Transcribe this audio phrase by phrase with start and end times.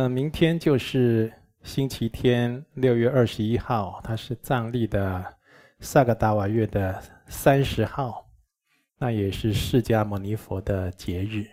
[0.00, 1.32] 那明天就是
[1.64, 5.34] 星期天，六月二十一号，它是藏历的
[5.80, 8.24] 萨格达瓦月的三十号，
[8.96, 11.44] 那也是释迦牟尼佛的节日。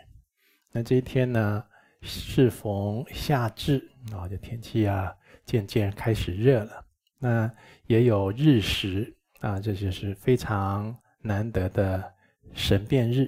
[0.71, 1.63] 那这一天呢，
[2.01, 3.83] 适逢夏至，
[4.13, 5.11] 啊，这天气啊
[5.43, 6.85] 渐渐开始热了。
[7.17, 7.51] 那
[7.87, 12.13] 也有日食啊，这就是非常难得的
[12.53, 13.27] 神变日。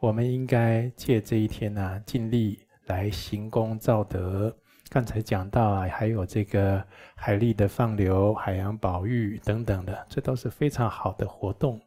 [0.00, 4.54] 我们应该借这一天呢、尽力来行功造德。
[4.88, 6.84] 刚才讲到啊，还有这个
[7.14, 11.80] 海力的放流、海洋保育等等的，这都是非常好的活动。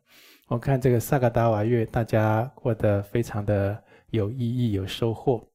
[0.48, 5.46] 我看这个萨嘎达瓦月，大家过得非常的有意义、有收获。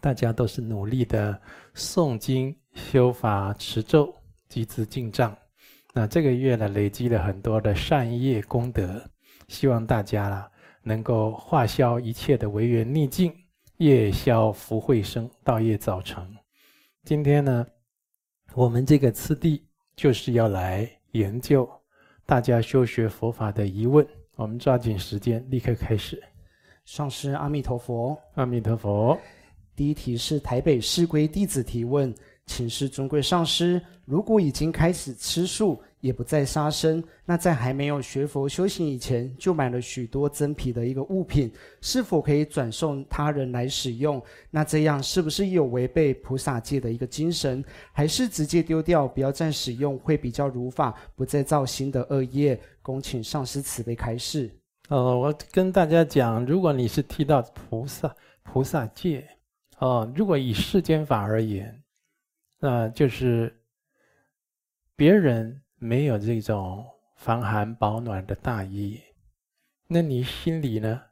[0.00, 1.38] 大家都是努力的
[1.74, 4.14] 诵经、修法、持咒、
[4.48, 5.36] 积资进账。
[5.92, 9.04] 那这个月呢，累积了很多的善业功德，
[9.48, 10.50] 希望大家啦。
[10.82, 13.30] 能够化消一切的违缘逆境，
[13.80, 16.22] 业消福慧生，到夜早成。
[17.02, 17.66] 今天呢，
[18.52, 21.66] 我们这个次第就是要来研究
[22.26, 24.06] 大家修学佛法的疑问。
[24.36, 26.22] 我们抓紧时间，立刻开始。
[26.84, 29.18] 上师阿弥陀佛，阿弥陀佛。
[29.74, 44.22] 第一题是台北市规弟子提问，请示尊贵上师：如果已经开始吃素，也不再杀生，那在还没有学佛修行以前，就买了许多真皮的一个物品，是否可以转送他人来使用？
[44.50, 47.62] 那这样是不是有违背菩萨戒的一个精神？
[47.92, 52.58] 还是直接丢掉，不要再使用，会比较如法，不再造新的恶业？
[52.80, 54.50] 恭请上师慈悲开示。
[54.88, 59.28] 哦，我跟大家讲，如果你是提到菩萨菩萨戒，
[59.78, 61.82] 哦，如果以世间法而言，
[62.58, 63.54] 那就是
[64.96, 65.60] 别人。
[65.82, 66.86] 没有这种
[67.16, 69.00] 防寒保暖的大衣，
[69.86, 71.02] 那你心里呢？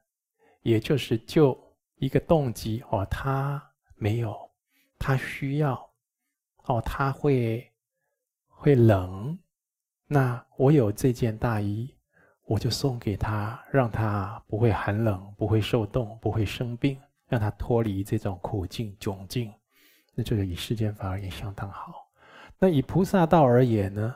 [0.61, 1.59] 也就是就
[1.95, 3.63] 一个动机哦，他
[3.95, 4.37] 没有，
[4.99, 5.91] 他需要，
[6.65, 7.67] 哦，他会
[8.47, 9.39] 会冷，
[10.07, 11.97] 那我有这件大衣，
[12.45, 19.51] 我就送给他，让他不会寒冷，不会受冻，不会生病，让他脱离这种苦境窘境，
[20.15, 22.07] 那这个以世间法而言相当好。
[22.59, 24.15] 那以菩萨道而言呢？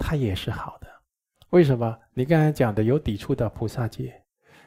[0.00, 0.88] 它也是好的，
[1.50, 1.96] 为什么？
[2.14, 4.24] 你刚才讲的有抵触到菩萨戒，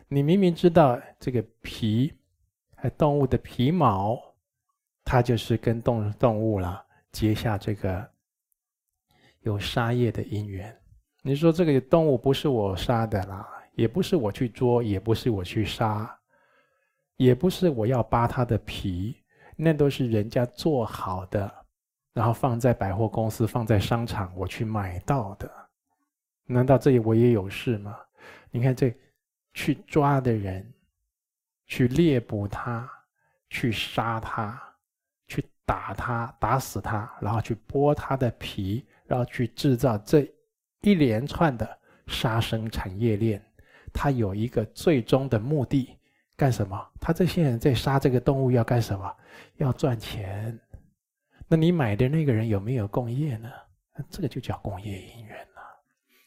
[0.08, 2.14] 你明明知道这个皮，
[2.76, 4.18] 还动物的皮毛，
[5.04, 8.08] 它就是跟动动物啦结下这个
[9.42, 10.74] 有杀业的因缘。
[11.24, 16.16] 你说这个动物不是我杀的啦，也不是我去捉，也不是我去杀，
[17.18, 19.18] 也不是我要扒它的皮，
[19.56, 21.63] 那都是人家做好的。
[22.14, 25.52] 然后放在百货公司，放在商场，我去买到的，
[26.46, 27.98] 难道这里我也有事吗？
[28.52, 28.96] 你看这
[29.54, 30.72] 去抓的人，
[31.66, 32.88] 去猎捕他，
[33.50, 34.62] 去杀他，
[35.28, 40.32] 去打他，打死他，然后去剥他的皮，然后去制造这
[40.82, 41.68] 一连串的
[42.06, 43.44] 杀生产业链，
[43.92, 45.98] 他有一个最终的目的，
[46.36, 46.92] 干什么？
[47.02, 49.16] 他这些人在杀这个动物要干什么？
[49.58, 50.60] 要赚钱。
[51.54, 53.48] 那你买的那个人有没有共业呢？
[53.96, 55.62] 那这个就叫共业因缘了。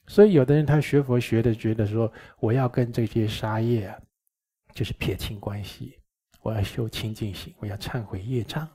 [0.06, 3.98] 所以有的人他学佛学的，觉得说我要跟这些杀业啊，
[4.72, 5.98] 就是撇清关系。
[6.42, 8.68] 我要修清净心，我要忏悔业障，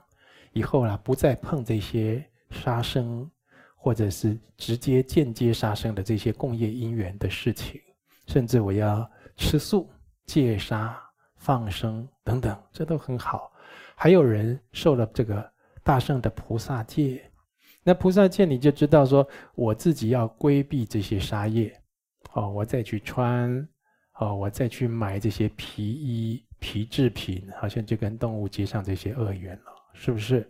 [0.51, 3.31] 以后啊不再碰这些杀生，
[3.77, 7.79] 或者是直接间接杀生的这些共业因缘的事情。
[8.27, 9.89] 甚至我要吃素、
[10.25, 11.01] 戒杀、
[11.37, 13.53] 放生等等，这都很好。
[13.95, 15.49] 还有人受了这个。
[15.83, 17.21] 大圣的菩萨戒，
[17.83, 21.75] 那菩萨戒你就知道说，我自己要规避这些杀业，
[22.33, 23.67] 哦，我再去穿，
[24.19, 30.47] 哦，我再去买这些皮衣、皮制品，好像就跟动物结上这些恶缘了，是不是？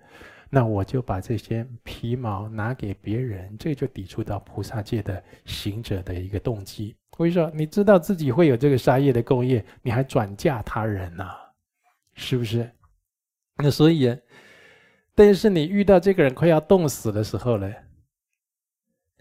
[0.50, 6.94] 那我就把这些皮毛拿给别人，这就抵触到菩萨戒的行者的一个动机。
[7.19, 7.50] 为什么？
[7.56, 11.39] 你知道自己会有这个杀业的共业，你还转嫁他人呐、啊，
[12.16, 12.69] 是不是？
[13.56, 14.13] 那所以。
[15.24, 17.72] 但是你遇到这个人快要冻死的时候呢？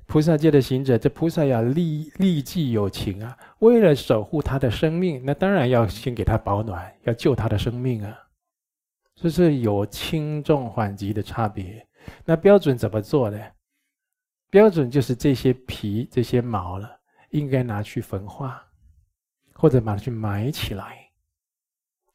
[0.06, 8.18] 菩萨界的行者，这菩萨要利利济有情啊，为了守护他的生命，那当然要先给他保暖，要救他的生命啊。
[9.14, 11.86] 这是有轻重缓急的差别。
[12.24, 13.38] 那标准怎么做呢？
[14.48, 16.98] 标准就是这些皮、这些毛了，
[17.28, 18.66] 应该拿去焚化，
[19.52, 21.10] 或者把它去埋起来，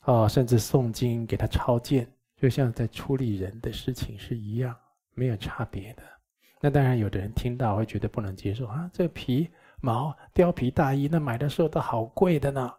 [0.06, 2.12] 哦，甚至诵经给他超荐。
[2.38, 4.76] 就像在处理人的事情是一样，
[5.14, 6.04] 没有差别的。
[6.62, 9.50] 那当然，有的人听到会觉得不能接受啊，这皮
[9.82, 12.74] 毛貂皮大衣，那买的时候都好贵的呢，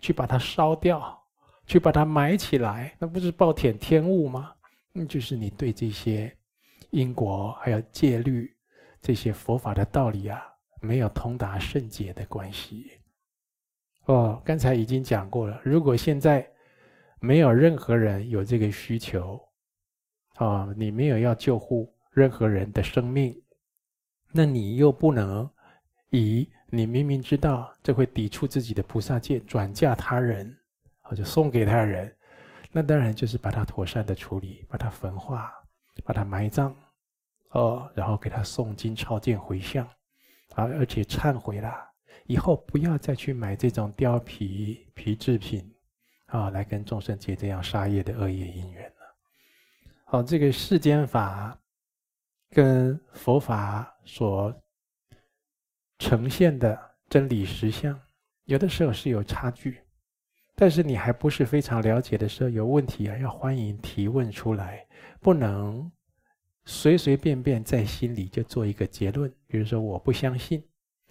[0.00, 1.18] 去把它烧掉，
[1.66, 4.52] 去把它埋起来，那不是暴殄天物吗？
[4.92, 6.34] 那就是你对这些
[6.90, 8.52] 因果还有戒律
[9.00, 10.42] 这些佛法的道理啊，
[10.80, 12.90] 没有通达圣解的关系。
[14.06, 15.60] 哦，刚才已经讲过了。
[15.62, 16.44] 如果现在
[17.20, 19.40] 没有任何人有这个需求，
[20.36, 23.42] 啊，你没有要救护任何人的生命，
[24.32, 25.48] 那你又不能
[26.10, 30.56] 以你明明知道这会抵触自己的菩萨戒转嫁他人，
[31.00, 32.14] 或者送给他人，
[32.70, 35.52] 那当然就是把它妥善的处理，把它焚化，
[36.04, 36.74] 把它埋葬，
[37.50, 39.84] 哦，然后给他诵经超荐回向，
[40.54, 41.74] 啊，而且忏悔了，
[42.26, 45.74] 以后不要再去买这种貂皮皮制品，
[46.28, 49.92] 啊，来跟众生结这样杀业的恶业因缘呢。
[50.04, 51.58] 好，这个世间法
[52.50, 54.54] 跟佛法所
[55.98, 56.78] 呈现的
[57.08, 57.98] 真理实相，
[58.44, 59.80] 有的时候是有差距。
[60.54, 64.84] 但是你还不是非常了解的时候，有问题啊，要欢迎提问出来，
[65.20, 65.90] 不能
[66.64, 69.32] 随随便便在心里就做一个结论。
[69.46, 70.62] 比如说我不相信，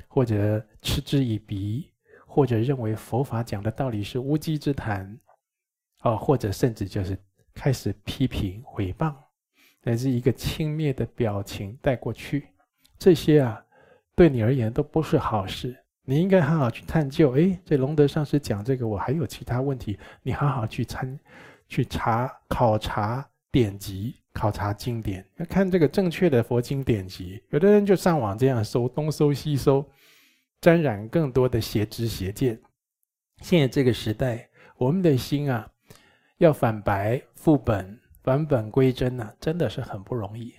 [0.08, 1.90] 或者嗤之以鼻，
[2.38, 5.18] 或者认为佛法讲的道理是无稽之谈，
[6.02, 7.18] 啊，或者甚至就是。
[7.60, 9.12] 开始批评、毁谤，
[9.82, 12.50] 乃至一个轻蔑的表情带过去，
[13.00, 13.60] 这些啊，
[14.14, 15.76] 对你而言都不是好事。
[16.04, 17.36] 你应该好好去探究。
[17.36, 21.20] 哎，这龙德上师讲这个，我还有其他问题，你好好去参、
[21.68, 27.42] 去查、考察典籍、考察经典，要看这个正确的佛经典籍。
[27.50, 29.84] 有的人就上网这样搜，东搜西搜，
[30.62, 32.62] 沾染更多的邪知邪见。
[33.42, 35.72] 现在这个时代，我们的心啊。
[36.38, 40.54] 要返白复本，返本归真呢、真的是很不容易。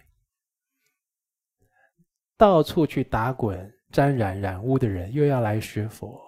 [2.37, 6.21] 到处去打滚、沾染染污的人，又要来学佛，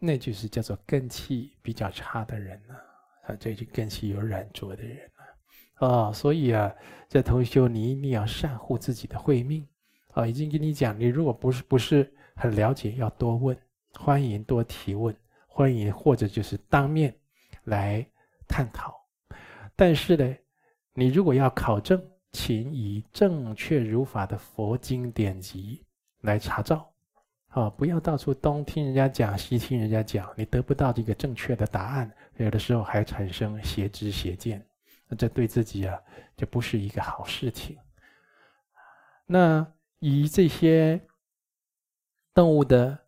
[0.00, 2.74] 那就是叫做根气比较差的人呢、
[3.28, 3.36] 啊。
[3.38, 5.08] 这就根气有染浊的人
[5.78, 6.12] 了、啊。
[6.12, 6.74] 所以啊，
[7.08, 9.64] 这同修你一定要善护自己的慧命。
[10.14, 13.56] 啊、已经跟你讲，你如果不是不是很了解，要多问，
[13.98, 15.14] 欢迎多提问，
[15.46, 17.14] 欢迎或者就是当面
[17.64, 18.06] 来。
[18.46, 18.94] 探讨，
[19.74, 20.36] 但是呢，
[20.92, 22.00] 你如果要考证，
[22.30, 25.82] 请以正确如法的佛经典籍
[26.20, 26.92] 来查照，
[27.48, 34.64] 啊，不要到处东听人家讲，西听人家讲，你得不到这个正确的答案，有的时候还产生邪知邪见，
[35.08, 35.98] 那这对自己啊，
[36.36, 37.78] 就不是一个好事情。
[39.26, 39.66] 那
[40.00, 41.00] 以这些
[42.34, 42.98] 动物的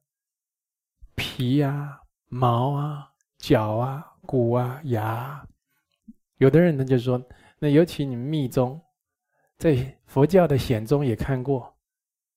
[1.14, 4.12] 皮啊、毛啊、脚啊。
[4.28, 5.46] 骨啊，牙，
[6.38, 7.25] 有的人呢就说，
[7.61, 8.81] 那尤其你们密宗，
[9.56, 11.73] 在佛教的显宗也看过，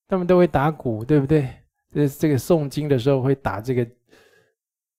[0.07, 1.49] 他们都会打鼓，对不对？
[1.91, 3.89] 这这个诵经的时候会打这个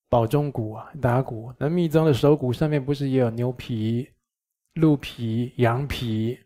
[0.09, 1.55] 宝钟鼓啊，打鼓。
[1.61, 4.11] 那密宗的手鼓上面不是也有牛皮、
[4.75, 6.37] 鹿皮、羊皮，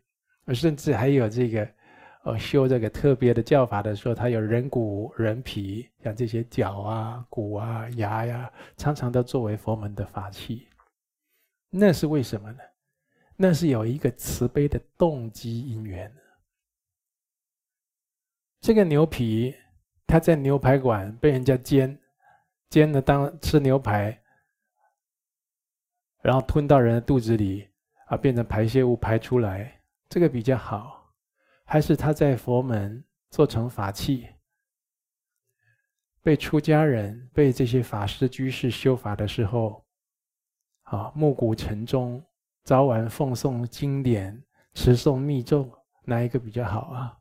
[0.48, 1.66] 甚至还有这个。
[2.24, 10.66] 哦，修这个特别的教法的时候，它有人骨、人皮，像这些脚啊、骨啊、牙呀，常常都作为佛门的法器。
[11.68, 12.58] 那是为什么呢？
[13.36, 16.10] 那是有一个慈悲的动机因缘。
[18.62, 19.54] 这个牛皮，
[20.06, 21.98] 它在牛排馆被人家煎，
[22.70, 24.18] 煎了当吃牛排，
[26.22, 27.68] 然后吞到人的肚子里
[28.06, 29.78] 啊，变成排泄物排出来，
[30.08, 31.03] 这个比较好。
[31.64, 34.28] 还是他在佛门做成法器，
[36.22, 39.84] 被出家人、被这些法师居士修法的时候，
[40.82, 42.22] 啊，暮鼓晨钟，
[42.62, 44.42] 早晚奉诵经典，
[44.74, 45.70] 持诵密咒，
[46.04, 47.18] 哪一个比较好啊？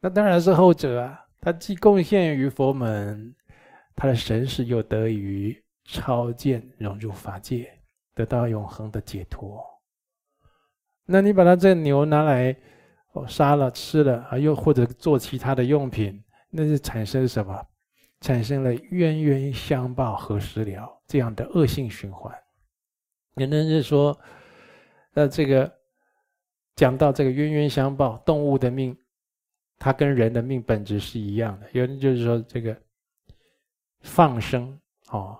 [0.00, 1.26] 那当然是后者啊！
[1.40, 3.34] 他既贡献于佛门，
[3.96, 7.80] 他的神识又得于超荐融入法界，
[8.14, 9.64] 得到永恒的解脱。
[11.04, 12.54] 那你把他这牛拿来？
[13.26, 17.66] 杀了吃了啊，又或者做其他的用品，那是产生什么？
[18.20, 22.34] 产生了冤冤相报何时了这样的恶性循环。
[23.36, 24.18] 有人是说，
[25.14, 25.72] 呃，这个
[26.74, 28.96] 讲到这个冤冤相报，动物的命，
[29.78, 31.68] 它跟人的命本质是一样的。
[31.72, 32.76] 有人就是说，这个
[34.00, 34.76] 放生
[35.10, 35.38] 哦，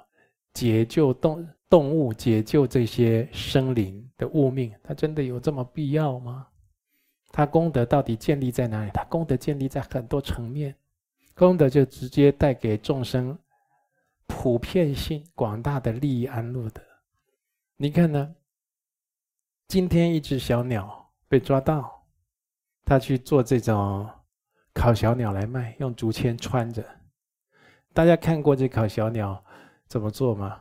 [0.52, 6.46] 解救动动物，解救这些生灵的物命，它真的有这么必要吗？
[7.30, 8.90] 他功德到底建立在哪里？
[8.92, 10.74] 他功德建立在很多层面，
[11.34, 13.38] 功德就直接带给众生
[14.26, 16.82] 普遍性广大的利益安乐的。
[17.76, 18.34] 你看呢？
[19.68, 22.02] 今天一只小鸟被抓到，
[22.84, 24.08] 他去做这种
[24.72, 26.82] 烤小鸟来卖，用竹签穿着。
[27.92, 29.44] 大家看过这烤小鸟
[29.86, 30.60] 怎么做吗？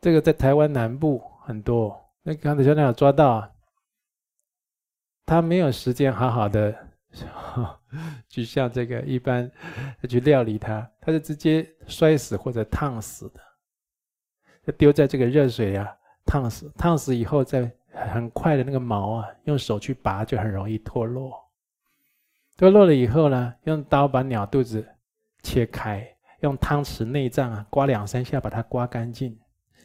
[0.00, 3.50] 这个在台湾南部很多，那烤的小鸟抓到。
[5.26, 6.72] 他没有时间好好的，
[8.28, 9.50] 就像这个一般
[10.08, 13.40] 去料理它，他就直接摔死或者烫死的，
[14.64, 15.92] 就丢在这个热水啊，
[16.24, 21.32] 烫死，烫死以后再很快的那个毛啊，用手去拔就很容易脱落，
[22.56, 24.86] 脱落了以后呢，用刀把鸟肚子
[25.42, 26.06] 切开，
[26.40, 29.36] 用汤匙内脏啊刮两三下把它刮干净，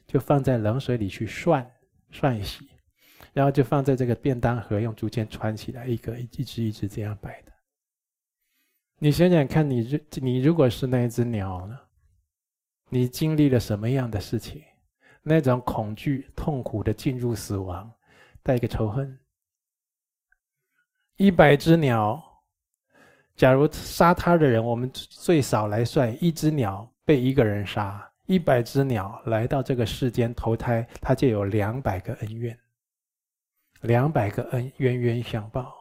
[0.06, 1.68] 就放在冷水里去涮
[2.12, 2.70] 涮洗。
[3.34, 7.52] 然后就放在这个便当盒，用竹签穿起来，一个一只一只这样摆的。
[8.98, 11.80] 你想想看，你你如果是那一只鸟呢？
[12.90, 14.62] 你经历了什么样的事情？
[15.24, 17.92] 那种恐惧、痛苦的进入死亡，
[18.44, 19.18] 带一个仇恨。
[21.18, 22.22] 一百只鸟，
[23.36, 32.58] 假如杀它的人，我们最少来算，一只鸟被一个人杀，一百只鸟来到这个世间投胎，它就有两百个恩怨。
[33.82, 35.74] 两百个恩冤冤相报，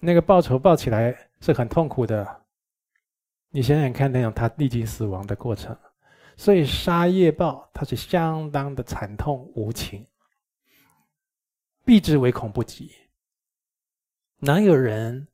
[0.00, 2.42] 那个报仇报起来是很痛苦的。
[3.50, 5.76] 你想想看，那种他历经死亡的过程，
[6.36, 10.06] 所以杀业报它是相当的惨痛无情，
[11.84, 12.90] 避之唯恐不及。
[14.38, 15.26] 哪有人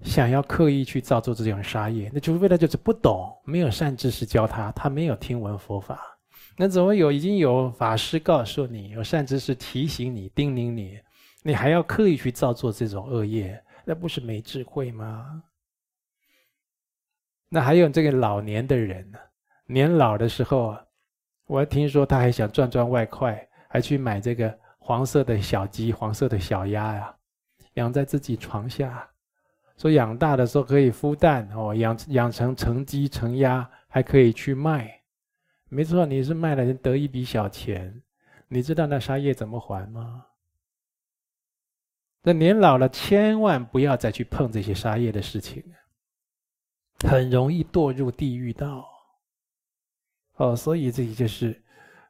[0.00, 2.10] 想要刻意去造作这种杀业？
[2.14, 6.17] 那除非他就是不懂，没有善知识教他，他没有听闻佛法。
[6.60, 10.98] 那怎么有已经有法师告诉你，有善知识提醒你、叮咛你，
[11.44, 15.40] 你还要刻意去造作这种恶业，那不是没智慧吗？
[17.48, 19.18] 那还有这个老年的人呢，
[19.66, 20.76] 年老的时候，
[21.46, 27.14] 我还听说他还想赚赚外快，还去买这个黄色的小鸡、黄色的小鸭呀，
[27.74, 29.08] 养在自己床下，
[29.76, 34.97] 说养大的时候可以孵蛋哦，养养成成鸡成鸭，还可以去卖。
[35.70, 38.02] 没错，你是卖了人得一笔小钱，
[38.48, 40.24] 你知道那沙业怎么还吗？
[42.22, 45.62] 那年老了，千万不要再去碰这些沙业的事情，
[47.06, 48.88] 很容易堕入地狱道。
[50.36, 51.62] 哦，所以这就是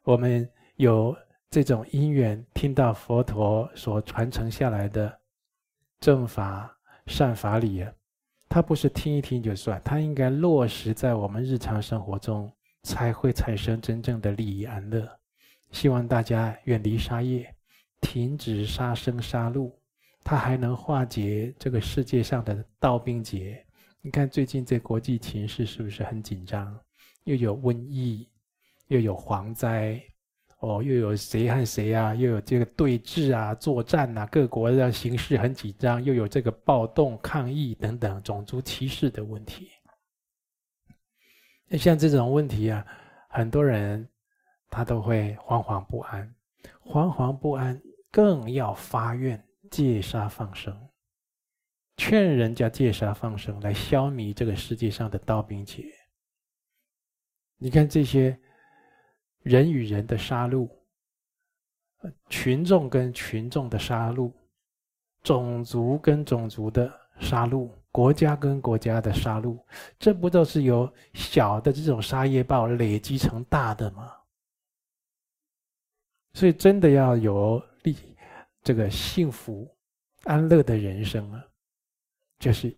[0.04, 1.16] 我们有
[1.50, 5.18] 这种因缘，听到佛陀所传承下来的
[5.98, 6.74] 正法、
[7.06, 7.92] 善法理啊，
[8.48, 12.52] 它不是听一听就算，它应该落实在我们日常生活中。
[12.88, 15.06] 才会产生真正的利益安乐。
[15.70, 17.54] 希望大家远离杀业，
[18.00, 19.70] 停止杀生杀戮，
[20.24, 23.62] 它还能化解这个世界上的道兵劫。
[24.00, 26.74] 你看最近这国际情势是不是很紧张？
[27.24, 28.26] 又有瘟疫，
[28.86, 30.02] 又有蝗灾，
[30.60, 32.14] 哦，又有谁和谁啊？
[32.14, 39.68] 又有这个对峙啊、作战啊，各国的形势很紧张，又有这个暴动、抗议等等种族歧视的问题。
[41.76, 42.86] 像这种问题啊，
[43.28, 44.08] 很多人
[44.70, 46.34] 他都会惶惶不安，
[46.82, 50.88] 惶惶不安，更要发愿戒杀放生，
[51.96, 55.84] 劝人家戒杀放生，来消弭这个世界上的刀兵劫。
[57.58, 58.38] 你看这些
[59.42, 60.70] 人与人的杀戮，
[62.30, 64.32] 群众跟群众的杀戮，
[65.22, 67.70] 种族跟种族的杀戮。
[67.98, 69.58] 国家跟国家的杀戮，
[69.98, 74.12] 这不都是由小的这种杀业报累积成大的吗？
[76.32, 77.96] 所以真的要有利
[78.62, 79.68] 这个幸福
[80.22, 81.44] 安乐的人生啊，
[82.38, 82.72] 就是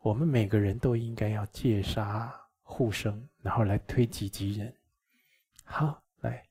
[0.00, 2.30] 我们每个人都应该要戒杀
[2.60, 4.70] 护生，然后来推己及人。
[5.64, 6.44] 好，来，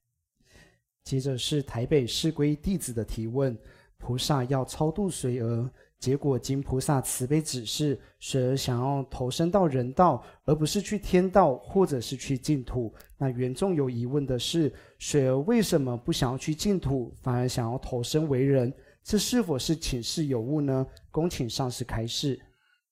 [1.03, 3.55] 接着是台北市归弟子的提问：
[3.99, 5.69] 菩萨要超度谁儿。
[6.05, 12.93] 结果经菩萨慈悲指示，水儿想要投生到人道，而不是去天道或者是去净土。
[13.17, 18.71] 那缘众有疑问的是，水儿为什么不想要去净土，反而想要投生为人？
[19.01, 20.85] 这是否是请示有误呢？
[21.09, 22.39] 恭请上师开示。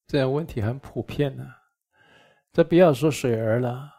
[0.07, 1.51] 这样问题很普遍呢、啊。
[2.51, 3.91] 这不要说水儿了，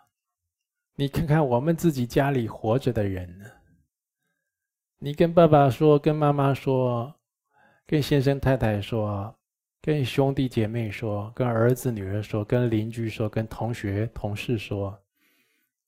[0.97, 3.44] 你看看我们自己家里活着的人呢。
[4.99, 7.14] 你跟爸爸说，跟妈妈说。
[7.87, 9.33] 跟先生太太说，
[9.83, 14.99] 跟兄弟姐妹说，跟儿子女儿说，跟邻居说，跟同学同事说，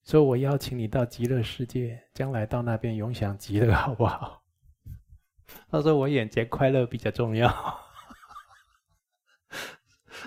[0.04, 4.42] 说我邀请你到极乐世界，将来到那边永享极乐，好不好？
[5.70, 7.48] 他说我眼前快乐比较重要。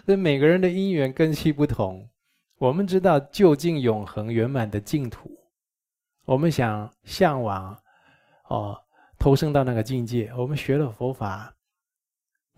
[0.06, 2.10] 所以每个人的因缘根系不同，
[2.58, 5.38] 我们知道究竟永恒圆满的净土，
[6.26, 7.80] 我们想向往，
[8.48, 8.82] 哦，
[9.20, 11.54] 投生到那个境界，我们学了佛法。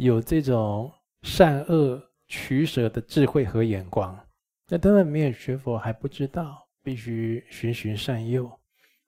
[0.03, 0.91] 有这种
[1.21, 4.19] 善恶取舍的智慧和眼光，
[4.67, 8.51] 那当然没有学佛还不知道，必须循循善诱。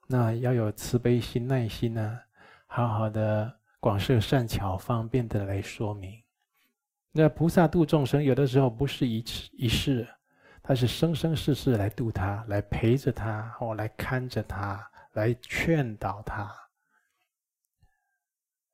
[0.06, 2.20] 那要有慈悲心、耐心呢、啊，
[2.68, 6.22] 好好的广设善巧方便的来说明。
[7.12, 10.08] 那菩萨度众生，有的时候不是一次一世，
[10.62, 16.54] 他是生生世世来度他，来陪着他，或来看着他，来劝导他。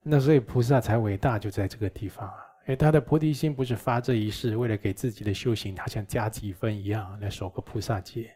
[0.01, 2.35] 那所以菩萨才伟大，就在这个地方啊！
[2.61, 8.33] 因为他的菩提心不是发这一世，为了给自己的修行，好像加几分一样来守个菩萨戒，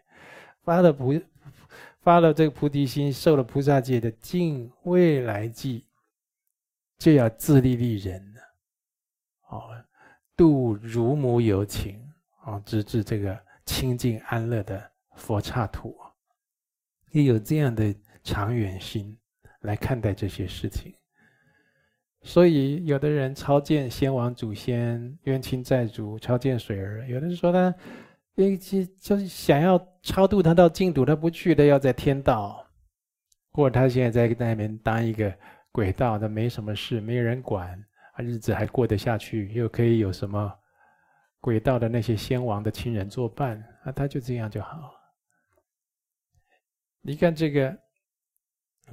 [0.64, 1.22] 发了菩
[2.02, 5.86] 发了这个菩提心，受了菩萨戒的尽未来际，
[6.98, 8.42] 就要自利利人了，
[9.50, 9.86] 哦，
[10.36, 12.02] 度如母有情，
[12.44, 15.96] 哦，直至这个清净安乐的佛刹土，
[17.12, 19.18] 也有这样的长远心
[19.62, 20.94] 来看待这些事情。
[22.26, 27.76] 所以，有的人超荐先王祖先、冤亲债主，超荐水儿；有的人说他，
[28.36, 32.66] 因为就是想要超度他到净土，他不去的，要在天道，
[33.52, 35.32] 或者他现在在那边当一个
[35.74, 37.78] 鬼道，他没什么事，没有人管，
[38.18, 40.52] 日子还过得下去，又可以有什么
[41.42, 44.94] 鬼道的那些先王的亲人作伴，那他就这样就好。
[47.02, 47.78] 你看这个，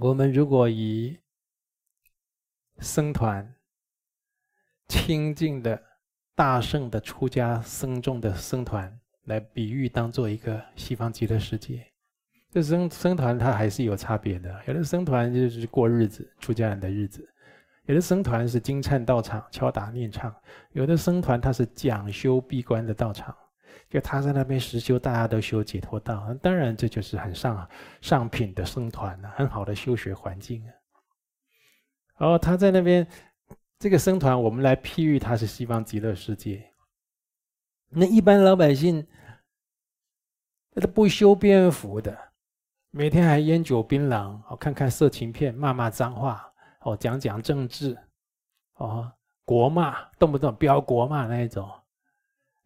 [0.01, 1.17] 我们如果以
[2.81, 3.47] 僧团
[4.89, 5.81] 清净的、
[6.35, 11.87] 大圣的出家僧众的僧团，来比喻当做一个西方极乐世界。
[12.51, 17.23] 这僧僧团它还是有差别的，有的僧团就是过日子，出家人的日子；
[17.85, 20.33] 有的僧团是金钗道场，敲打念唱；
[20.73, 23.37] 有的僧团它是讲修闭关的道场，
[23.91, 26.35] 就他在那边实修，大家都修解脱道。
[26.43, 27.69] 当然，这就是很上
[28.01, 30.73] 上品的僧团了，很好的修学环境啊。
[32.21, 33.07] 然后他在那边，
[33.79, 36.71] 这个僧团，我们来譬喻他是西方极乐世界。
[37.89, 39.07] 那一般老百姓，
[40.75, 42.15] 他不修边幅的，
[42.91, 46.53] 每天还烟酒槟榔，哦，看看色情片，骂骂脏话，
[46.83, 47.97] 哦，讲讲政治，
[48.75, 49.11] 哦，
[49.47, 51.67] 国骂，动不动飙国骂那一种。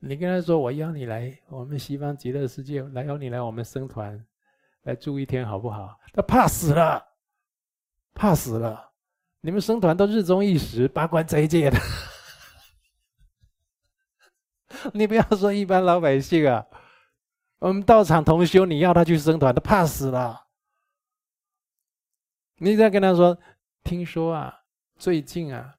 [0.01, 4.21] 你跟他说，我邀你来我们西方极乐世界，来邀你来我们僧团
[4.83, 5.97] 来住一天，好不好？
[6.13, 7.07] 他怕死了，
[8.15, 8.91] 怕死了。
[9.45, 11.79] 你们生团都日中一时，八关斋戒的。
[14.95, 16.67] 你不要说一般老百姓啊，
[17.59, 20.47] 我们道场同修，你要他去生团，他怕死了。
[22.57, 23.39] 你再跟他说，
[23.83, 24.63] 听说啊，
[24.97, 25.75] 最近啊，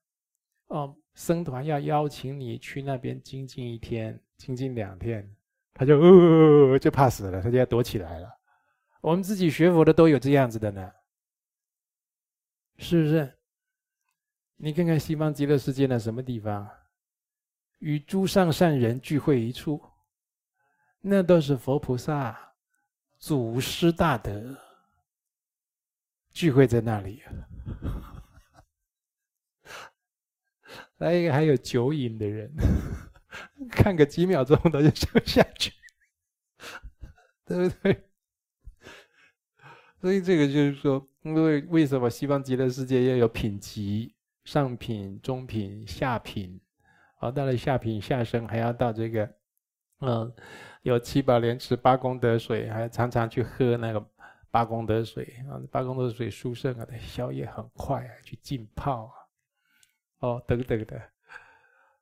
[0.68, 5.28] 哦，生团要邀请你去那边精进一天，精进两天，
[5.74, 8.30] 他就呃就怕死了，他就要躲起来了。
[9.02, 10.92] 我们自己学佛的都有这样子的呢，
[12.78, 13.32] 是不是？
[14.58, 16.70] 你看看西方极乐世界的什么地方，
[17.80, 19.82] 与诸上善人聚会一处，
[21.02, 22.56] 那都是佛菩萨、
[23.18, 24.58] 祖师大德
[26.32, 27.22] 聚会在那里。
[30.98, 32.50] 来一个还有酒瘾的人，
[33.70, 35.74] 看个几秒钟他就想下去，
[37.46, 38.10] 对不对？
[40.00, 44.16] 所以这个就是说，因为为什么西方极乐世界要有品级？
[44.46, 46.62] 上品、中品、下品，
[47.18, 49.36] 好，到了下品下生，还要到这个，
[50.02, 50.32] 嗯，
[50.84, 54.08] 有七宝莲池八功德水，还常常去喝那个
[54.52, 59.14] 八功德水啊，八功德水殊胜啊，消业很快啊，去浸泡啊，
[60.20, 60.96] 哦，等等的，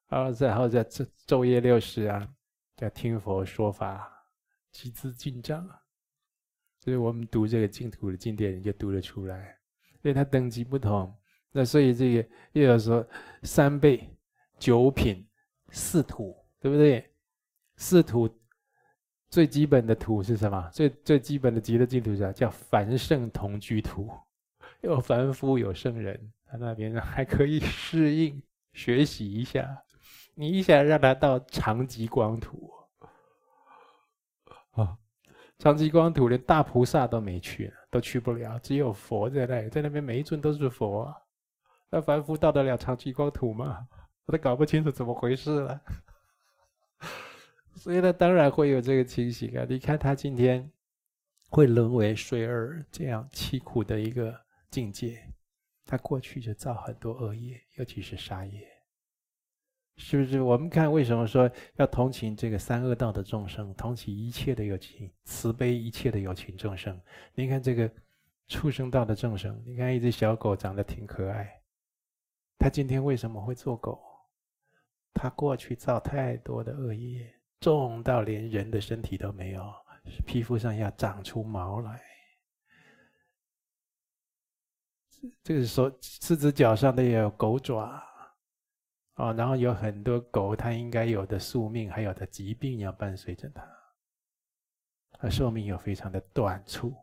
[0.09, 2.27] 然后然后在这昼夜六时啊，
[2.75, 4.11] 在听佛说法，
[4.69, 5.65] 集资进账，
[6.81, 9.57] 所以我们读这个净土的经典，你就读得出来，
[10.01, 11.15] 所以它等级不同。
[11.55, 13.07] 那所以这个又要说
[13.43, 14.09] 三辈、
[14.57, 15.25] 九品、
[15.69, 17.07] 四土，对不对？
[17.77, 18.27] 四土
[19.29, 20.69] 最基本的土是什么？
[20.71, 22.33] 最最基本的极乐净土是？
[22.33, 24.09] 叫凡圣同居土，
[24.81, 28.41] 有凡夫有圣人，他那边还可以适应
[28.73, 29.83] 学习一下。
[30.33, 32.71] 你一下让他到常寂光土，
[34.71, 34.97] 啊，
[35.59, 41.13] 常寂光土连大菩萨都没去，都去不了，只有佛在那里，在那边每一尊都是佛。
[41.93, 43.87] 那凡夫到得了常寂光土吗？
[44.25, 45.79] 我都搞不清楚怎么回事了。
[47.77, 49.63] 所以呢，当然会有这个情形啊。
[49.69, 50.71] 你看他今天
[51.49, 54.35] 会沦为水儿这样凄苦的一个
[54.71, 55.21] 境界，
[55.85, 58.67] 他过去就造很多恶业，尤其是杀业，
[59.97, 60.41] 是不是？
[60.41, 66.99] 我们看为什么说要同情这个三恶道的众生，同情一切的有情，慈悲一切的有情众生。
[67.35, 67.87] 你看这个
[68.47, 71.59] 畜生道的众生，你看一只小狗长得挺可爱。
[72.63, 74.01] 他今天为什么会做狗？
[75.13, 79.61] 他过去造太多的恶业，重到连人的身体都没有，
[80.25, 82.01] 皮肤上要长出毛来。
[85.43, 88.01] 这个手四只脚上都有狗爪，
[89.15, 93.67] 哦，然后有很多狗它应该有的宿命，还有的疾病要伴随着它，
[95.19, 96.95] 它寿命又非常的短促，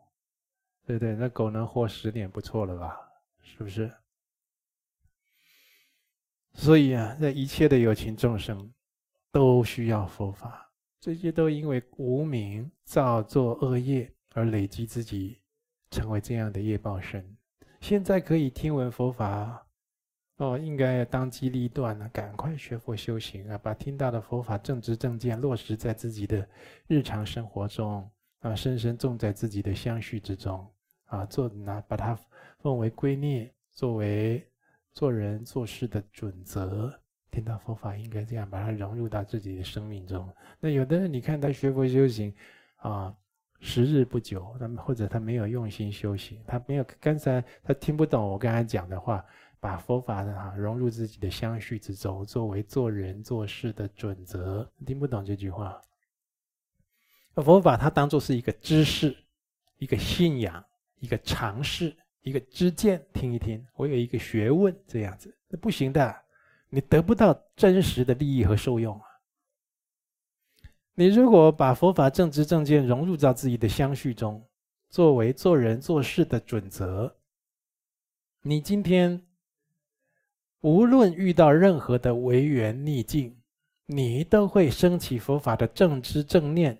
[0.87, 1.13] 对不对？
[1.13, 2.99] 那狗能活十年不错了吧？
[3.43, 3.95] 是不是？
[6.53, 8.71] 所以啊，这一切的有情众生
[9.31, 15.39] 都需要佛法，这些都因为无明造作恶业而累积自己，
[15.89, 17.25] 成为这样的业报身。
[17.79, 19.65] 现在可以听闻佛法，
[20.37, 26.47] 哦，应该要当机立断了，赶快学佛修行啊，把听到的佛法正知正见落实在自己的
[26.87, 28.07] 日常生活中
[28.41, 30.69] 啊，深深种在自己的相续之中
[31.05, 32.19] 啊，做拿把它
[32.59, 34.45] 奉为圭臬，作为。
[34.93, 36.93] 做人做事的准则，
[37.31, 40.29] 听到佛法应该这样，把它融入到自己的生命中。
[40.59, 42.33] 那有的人，你看他学佛修行，
[42.75, 43.15] 啊，
[43.59, 49.25] 时日不久，那么或者他没有用心修行，他没有刚才他听不懂我刚才讲的话，
[49.59, 55.81] 把佛法啊融入自己的相续之中，作为做人做事的准则，听不懂这句话。
[57.35, 59.15] 佛法它当做是一个知识，
[59.77, 60.65] 一个信仰，
[60.99, 61.95] 一个常识。
[62.23, 66.15] 一个知见，听一听，我有一个学问，这样子那不行的，
[66.69, 69.05] 你得不到真实的利益和受用啊。
[70.93, 74.45] 你如果把佛法正知正见融入到自己的相续中，
[74.89, 77.15] 作为做人做事的准则，
[78.41, 79.25] 你今天
[80.59, 83.35] 无论遇到任何的违缘逆境，
[83.87, 86.77] 你都会升起佛法的正知正念，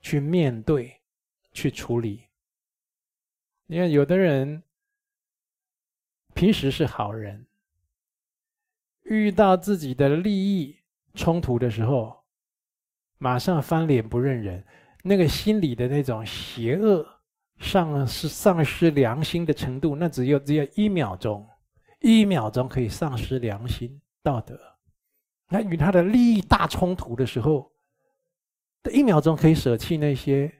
[0.00, 1.00] 去面对，
[1.52, 2.23] 去处理。
[3.66, 4.62] 你看，有的人
[6.34, 7.46] 平时是好人，
[9.04, 10.76] 遇到自己的利益
[11.14, 12.24] 冲突的时候，
[13.16, 14.62] 马上翻脸不认人，
[15.02, 17.06] 那个心里的那种邪恶、
[17.58, 21.48] 丧失、丧失良心的程度，那只有只有一秒钟，
[22.00, 24.60] 一秒钟可以丧失良心道德。
[25.48, 27.72] 那与他的利益大冲突的时候，
[28.92, 30.52] 一秒钟可以舍弃那些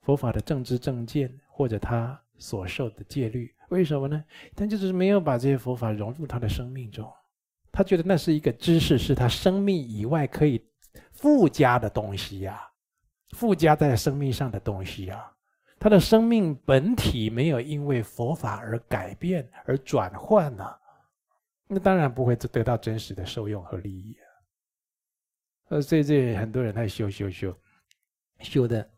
[0.00, 2.21] 佛法的正知正见，或者他。
[2.42, 4.24] 所受的戒律，为什么呢？
[4.56, 7.08] 他就是没有把这些佛法融入他的生命中，
[7.70, 10.60] 他觉得那是一个知识，是他生命以外可以
[11.12, 12.60] 附加的东西呀，
[13.36, 15.32] 附加在生命上的东西呀。
[15.78, 20.64] 他的生命本体没有因为佛法而改变而转换呢，
[21.68, 24.26] 那当然不会得到真实的受用和利益啊。
[25.68, 27.56] 呃，所以这很多人他修修修
[28.40, 28.90] 修的，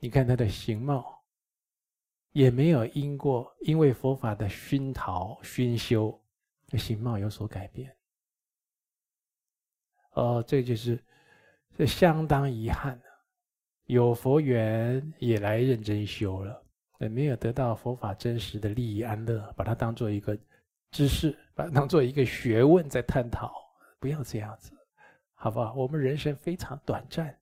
[0.00, 1.17] 你看他的形貌。
[2.32, 6.20] 也没有因过，因为佛法的熏陶、熏修，
[6.76, 7.94] 形貌有所改变。
[10.12, 11.02] 哦，这就是
[11.76, 13.00] 这相当遗憾。
[13.86, 16.62] 有佛缘也来认真修了，
[16.98, 20.38] 也没有得到佛法真实的利益安乐，把它当做一个
[20.90, 23.52] 知识，把它当做一个学问在探讨。
[23.98, 24.72] 不要这样子，
[25.32, 25.72] 好不好？
[25.74, 27.36] 我们人生非常短暂，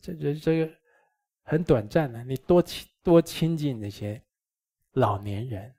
[0.00, 0.72] 这这这个
[1.42, 2.62] 很短暂的，你多。
[3.08, 4.22] 多亲近那些
[4.92, 5.74] 老年人，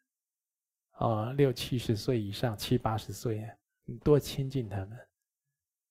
[0.94, 3.48] 啊，六七十岁以上、七八十岁，
[3.86, 4.98] 你多亲近他们，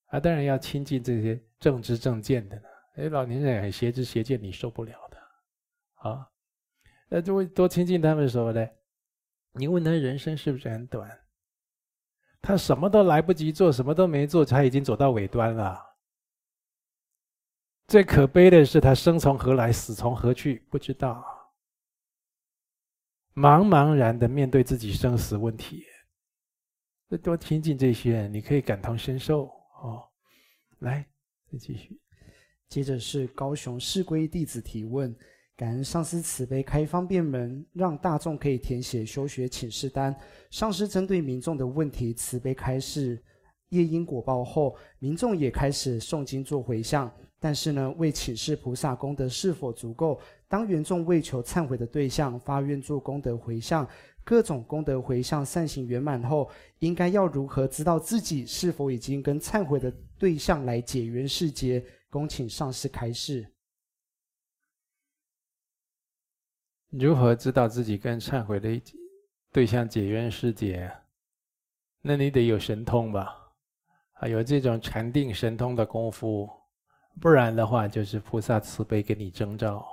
[0.06, 2.62] 啊，当然要亲近这些正知正见的呢。
[2.96, 6.28] 哎，老年人很邪知邪见，你受不了的，啊，
[7.08, 8.68] 那就会多亲近他们什么呢，
[9.52, 11.08] 你问他人生是不是很短？
[12.42, 15.87] 他什么都来不及做，什么都没做，他已经走到尾端了。
[17.88, 21.24] 最可悲的是，他生从何来，死从何去，不知道，
[23.34, 25.86] 茫茫然的面对自己生死问题。
[27.22, 29.46] 多听进这些，你可以感同身受
[29.82, 30.06] 哦。
[30.80, 31.08] 来，
[31.50, 31.98] 再继续。
[32.68, 35.16] 接着是高雄市归弟子提问：
[35.56, 40.14] 感恩上师慈悲开方便门，让大众可以填写修学请示单。
[40.50, 43.24] 上师针对民众的问题慈悲开示，
[43.70, 47.10] 业因果报后，民众也开始诵经做回向。
[47.40, 50.20] 但是呢，为请示菩萨功德是否足够？
[50.48, 53.88] 当缘众为求忏悔的对象发愿做功德回向，
[54.24, 61.84] 各种功德回向善行圆满后，应该要如何知道自己是否已经跟忏悔的对象来解缘释结？
[62.10, 63.46] 恭请上师开示。
[66.90, 68.80] 如何知道自己跟忏悔的
[69.52, 70.90] 对象解缘释结？
[72.00, 73.52] 那你得有神通吧？
[74.14, 76.48] 啊，有这种禅定神通的功夫。
[77.20, 79.86] 不然的话，就是菩萨慈悲给你征兆，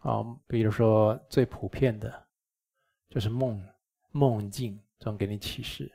[0.00, 2.26] 啊，比如说最普遍的，
[3.08, 3.62] 就是梦
[4.10, 5.90] 梦境中给你启示。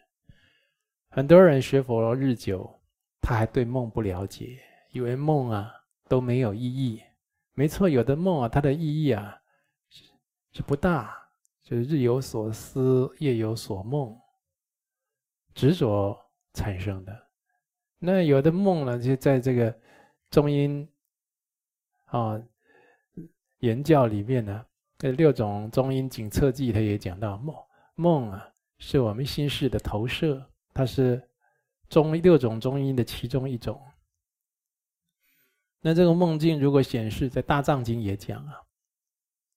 [1.09, 2.79] 很多人学佛日久，
[3.21, 4.59] 他还对梦不了解，
[4.91, 5.71] 以为梦啊
[6.07, 7.01] 都没有意义。
[7.53, 9.39] 没错，有的梦啊，它的意义啊
[9.89, 10.03] 是
[10.53, 11.15] 是不大，
[11.61, 14.19] 就是日有所思，夜有所梦，
[15.53, 16.19] 执着
[16.53, 17.27] 产生的。
[17.99, 19.79] 那有的梦呢，就在这个
[20.33, 20.89] 中阴
[22.05, 22.41] 啊
[23.59, 24.65] 言教里面呢，
[24.97, 27.55] 这六种中阴警策记，它也讲到梦
[27.93, 30.43] 梦啊，是我们心识的投射，
[30.73, 31.21] 它是
[31.87, 33.79] 中六种中阴的其中一种。
[35.81, 38.63] 那这个梦境如果显示在大藏经也讲啊，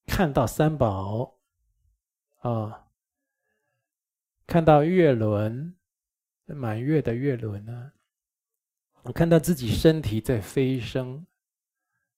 [0.05, 1.39] 看到三宝
[2.41, 2.87] 啊，
[4.47, 5.75] 看到月轮，
[6.45, 7.93] 满月的月轮呢，
[9.07, 11.25] 我看到自己身体在飞升，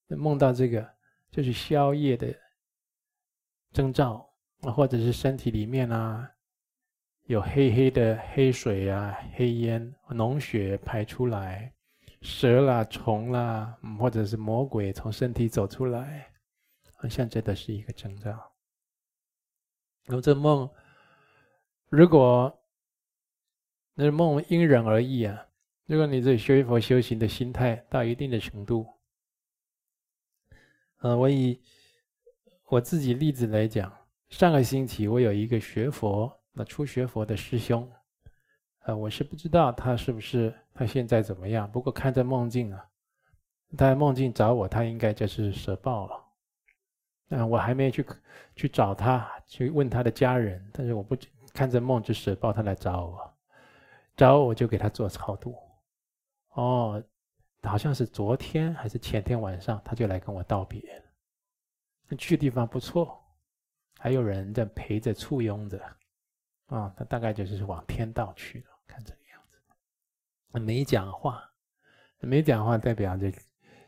[0.06, 0.90] 梦到这个
[1.30, 2.34] 就是宵夜的
[3.72, 4.26] 征兆
[4.62, 6.30] 啊，或者是身体里面啊
[7.24, 11.74] 有黑黑的黑水啊、黑烟、脓血排出来。
[12.22, 16.32] 蛇啦、虫啦，或者是魔鬼从身体走出来，
[16.96, 18.52] 好像这都是一个征兆。
[20.06, 20.68] 那么这梦，
[21.90, 22.58] 如果
[23.92, 25.44] 那梦因人而异啊。
[25.88, 28.86] 如果你这学佛修行的心态到一定的程度，
[30.98, 31.58] 呃，我以
[32.66, 33.90] 我自己例子来讲，
[34.28, 37.90] 上个星期我有一个学佛那初学佛的师兄。
[38.80, 41.70] 呃，我是不知道他是不是他现在怎么样。
[41.72, 42.86] 不过看这梦境啊，
[43.74, 46.24] 他梦境找我，他应该就是舍报了。
[47.30, 48.04] 嗯，我还没去
[48.54, 50.62] 去找他，去问他的家人。
[50.70, 51.16] 但是我不
[51.54, 53.34] 看这梦就舍报，他来找我，
[54.14, 55.56] 找我就给他做超度。
[56.58, 57.00] 哦，
[57.62, 60.82] 好像是昨天还是前天晚上，他就来跟我道别。
[62.18, 63.22] 去的地方不错，
[63.96, 65.80] 还有人在陪着簇拥着。
[66.66, 68.66] 啊，他大概就是往天道去了。
[68.88, 71.48] 看这个样子，没讲话，
[72.18, 73.32] 没讲话，代表着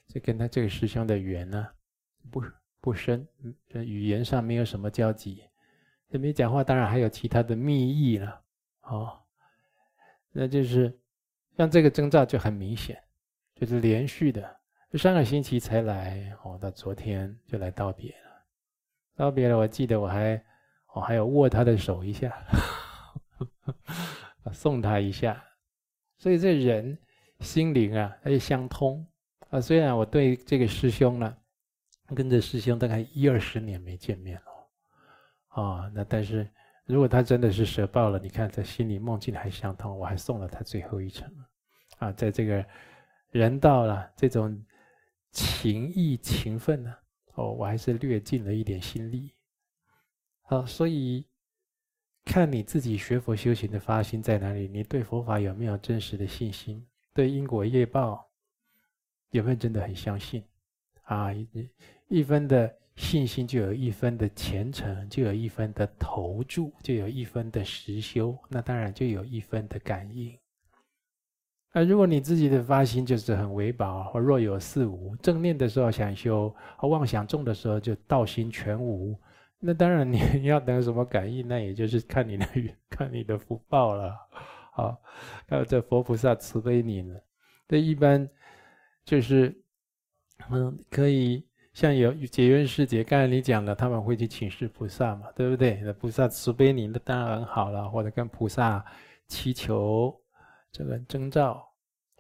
[0.07, 1.67] 这跟他这个师兄的缘呢
[2.31, 2.41] 不
[2.81, 3.27] 不深，
[3.67, 5.43] 这语言上没有什么交集。
[6.09, 8.41] 这没讲话，当然还有其他的密意了。
[8.83, 9.21] 哦，
[10.31, 11.00] 那就是
[11.61, 12.99] 像这个征兆就很明显，
[13.55, 14.57] 就是连续的，
[14.95, 18.47] 上个星期才来，哦，到昨天就来道别了。
[19.15, 20.43] 道别了，我记得我还
[20.95, 22.35] 我还有握他的手一下。
[24.55, 25.45] 送他一下，
[26.17, 26.97] 所以这人
[27.41, 29.07] 心灵啊，它就相通
[29.51, 29.61] 啊。
[29.61, 31.37] 虽然我对这个师兄呢，
[32.17, 36.51] 跟着师兄大概一二十年没见面了，啊，那但是
[36.87, 41.31] 如果他真的是蛇报了，你看在心里梦境还相通，我还送了他最后一程，
[42.01, 42.67] 啊，在这个
[43.31, 44.61] 人道了这种
[45.31, 46.95] 情义情分呢，
[47.35, 49.33] 哦，我还是略尽了一点心力，
[50.43, 51.25] 好，所以。
[52.23, 56.87] 看你自己学佛修行的发心在哪里，你对佛法有没有真实的信心？
[57.15, 58.31] 对因果业报
[59.31, 60.45] 有没有真的很相信？
[61.05, 61.31] 啊，
[62.09, 70.39] 一分的信心就有一分的虔诚，就有一分的投注，就有一分的实修，那当然就有一分的感应。
[71.73, 76.53] 啊，如果你自己的发心就是很微薄或若有似无，正念的时候想修，
[76.83, 79.17] 妄想重的时候就道心全无。
[79.61, 82.47] 那当然，你要等什么感应，那也就是看你的
[82.91, 84.17] 看你的福报了。
[84.73, 85.01] 好，
[85.47, 87.15] 还有这佛菩萨慈悲你呢。
[87.69, 88.29] 这一般
[89.05, 89.55] 就是，
[90.51, 95.81] 嗯，可以像有结缘师姐，刚才你讲了，他们会去请示菩萨嘛，对不对？
[95.85, 97.89] 那菩萨慈悲你，那当然很好了。
[97.89, 98.85] 或者跟菩萨
[99.29, 100.20] 祈求
[100.73, 101.67] 这个征兆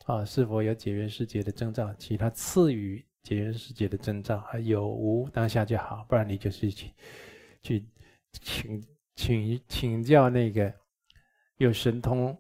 [0.07, 1.93] 啊，是否有解缘世界的征兆？
[1.95, 6.93] 其他赐予解缘世界的征兆，还有无当下就好，不然你就是去。
[7.63, 7.85] 去
[8.33, 8.83] 请
[9.17, 10.73] 请请教那个
[11.59, 12.35] 有神通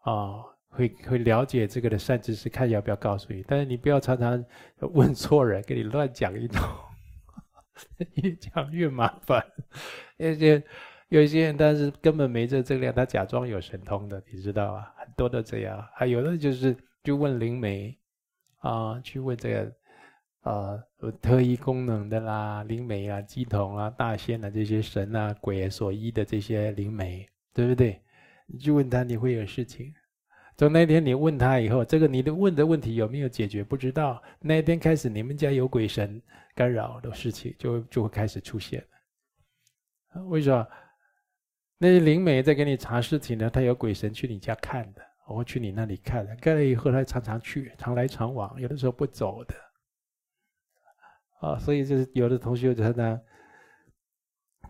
[0.00, 3.42] 啊，会会了解这个的善知识，看要不要告诉你。
[3.48, 4.44] 但是你不要常常
[4.80, 6.60] 问错人，给你乱讲一通，
[8.22, 9.42] 越讲越麻烦。
[10.18, 10.62] 有些
[11.08, 14.94] 有些人，但是根本没这这量，他假装有神通的，你知道吧？
[15.16, 17.98] 很多都这样，还有的就是就问灵媒
[18.58, 19.72] 啊，去问这个。
[20.42, 28.00] 啊，有特异功能的啦，灵媒啊、乩童啊、大仙啊，这些神啊、鬼所依的这些灵媒，对不对？
[28.46, 29.92] 你去问他，你会有事情。
[30.56, 33.64] 从那天你问他以后，这个你的问的问题有没有解决？
[33.64, 34.22] 不知道。
[34.38, 36.22] 那天开始，你们家有鬼神
[36.54, 38.80] 干扰的事情就就会开始出现
[40.14, 40.22] 了。
[40.26, 40.64] 为什么？
[41.78, 43.50] 那些灵媒在给你查事情呢？
[43.50, 49.54] 他有鬼神去你家看的，我去你那里看的，看了以后他常常去，常来常往，有的时候不走的。
[51.40, 53.20] 啊，所以就是有的同学就在那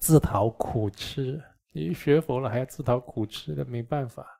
[0.01, 1.41] 自讨苦吃。
[1.73, 4.36] 你学佛了还要自讨苦吃的，没办法。